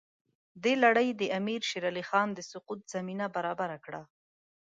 دا 0.63 0.73
لړۍ 0.83 1.09
د 1.15 1.21
امیر 1.39 1.61
شېر 1.69 1.83
علي 1.91 2.03
خان 2.09 2.27
د 2.33 2.39
سقوط 2.51 2.79
زمینه 2.93 3.25
برابره 3.35 3.77
کړه. 3.85 4.01